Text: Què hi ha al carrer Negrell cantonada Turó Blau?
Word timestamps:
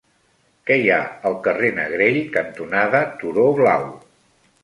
Què 0.69 0.75
hi 0.83 0.87
ha 0.93 1.01
al 1.29 1.35
carrer 1.47 1.69
Negrell 1.81 2.17
cantonada 2.39 3.03
Turó 3.21 3.47
Blau? 3.61 3.87